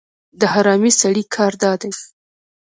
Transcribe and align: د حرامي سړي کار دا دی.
د 0.39 0.41
حرامي 0.53 0.91
سړي 1.01 1.23
کار 1.35 1.53
دا 1.63 1.71
دی. 1.81 1.91